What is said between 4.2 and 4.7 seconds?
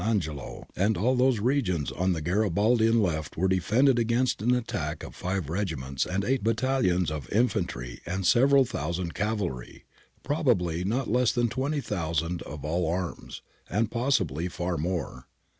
an